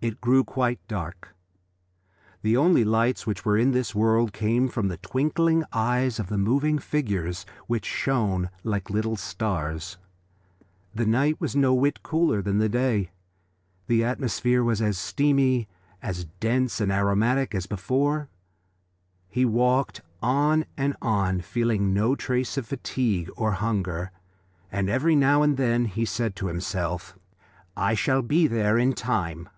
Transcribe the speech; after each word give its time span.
It 0.00 0.20
grew 0.20 0.44
quite 0.44 0.86
dark; 0.86 1.34
the 2.42 2.58
only 2.58 2.84
lights 2.84 3.26
which 3.26 3.46
were 3.46 3.56
in 3.56 3.70
this 3.70 3.94
world 3.94 4.34
came 4.34 4.68
from 4.68 4.88
the 4.88 4.98
twinkling 4.98 5.64
eyes 5.72 6.18
of 6.18 6.26
the 6.26 6.36
moving 6.36 6.78
figures, 6.78 7.46
which 7.68 7.86
shone 7.86 8.50
like 8.62 8.90
little 8.90 9.16
stars. 9.16 9.96
The 10.94 11.06
night 11.06 11.40
was 11.40 11.56
no 11.56 11.72
whit 11.72 12.02
cooler 12.02 12.42
than 12.42 12.58
the 12.58 12.68
day. 12.68 13.12
The 13.86 14.04
atmosphere 14.04 14.62
was 14.62 14.82
as 14.82 14.98
steamy, 14.98 15.68
as 16.02 16.26
dense 16.38 16.82
and 16.82 16.92
as 16.92 16.96
aromatic 16.98 17.54
as 17.54 17.64
before. 17.64 18.28
He 19.30 19.46
walked 19.46 20.02
on 20.20 20.66
and 20.76 20.94
on, 21.00 21.40
feeling 21.40 21.94
no 21.94 22.14
trace 22.14 22.58
of 22.58 22.66
fatigue 22.66 23.30
or 23.38 23.52
hunger, 23.52 24.10
and 24.70 24.90
every 24.90 25.16
now 25.16 25.40
and 25.42 25.56
then 25.56 25.86
he 25.86 26.04
said 26.04 26.36
to 26.36 26.48
himself: 26.48 27.18
"I 27.74 27.94
shall 27.94 28.20
be 28.20 28.46
there 28.46 28.76
in 28.76 28.92
time." 28.92 29.48